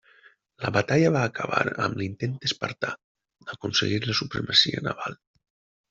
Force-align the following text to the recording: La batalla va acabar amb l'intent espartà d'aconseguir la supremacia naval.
La 0.63 0.71
batalla 0.77 1.11
va 1.15 1.21
acabar 1.29 1.59
amb 1.87 2.01
l'intent 2.01 2.35
espartà 2.51 2.97
d'aconseguir 3.51 4.05
la 4.09 4.21
supremacia 4.25 4.87
naval. 4.91 5.25